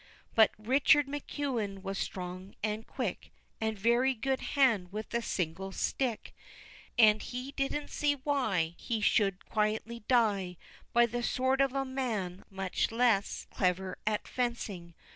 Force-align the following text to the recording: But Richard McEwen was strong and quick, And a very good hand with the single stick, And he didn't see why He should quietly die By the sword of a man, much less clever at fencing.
But 0.33 0.49
Richard 0.57 1.05
McEwen 1.05 1.83
was 1.83 1.99
strong 1.99 2.55
and 2.63 2.87
quick, 2.87 3.29
And 3.61 3.77
a 3.77 3.79
very 3.79 4.15
good 4.15 4.39
hand 4.41 4.91
with 4.91 5.09
the 5.09 5.21
single 5.21 5.71
stick, 5.71 6.33
And 6.97 7.21
he 7.21 7.51
didn't 7.51 7.89
see 7.89 8.13
why 8.15 8.73
He 8.79 8.99
should 8.99 9.45
quietly 9.45 10.03
die 10.07 10.57
By 10.91 11.05
the 11.05 11.21
sword 11.21 11.61
of 11.61 11.73
a 11.73 11.85
man, 11.85 12.43
much 12.49 12.91
less 12.91 13.45
clever 13.51 13.95
at 14.07 14.27
fencing. 14.27 14.95